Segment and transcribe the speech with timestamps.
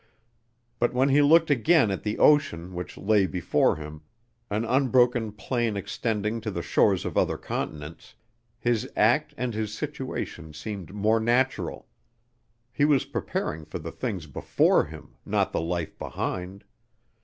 [0.79, 4.01] But when he looked again at the ocean which lay before him
[4.49, 8.15] an unbroken plain extending to the shores of other continents,
[8.57, 11.85] his act and his situation seemed more natural.
[12.73, 16.63] He was preparing for the things before him, not the life behind.